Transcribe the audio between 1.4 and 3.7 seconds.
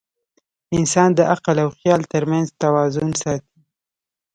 او خیال تر منځ توازن ساتي.